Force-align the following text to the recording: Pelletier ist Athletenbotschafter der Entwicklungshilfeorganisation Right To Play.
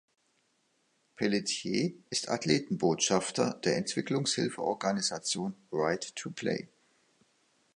Pelletier 1.15 1.93
ist 2.09 2.27
Athletenbotschafter 2.29 3.59
der 3.63 3.77
Entwicklungshilfeorganisation 3.77 5.53
Right 5.71 6.15
To 6.15 6.31
Play. 6.31 6.69